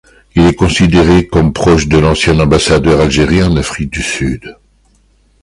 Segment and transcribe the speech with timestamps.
[0.33, 4.57] Il est considéré comme proche de l’ancien ambassadeur algérien en Afrique du Sud.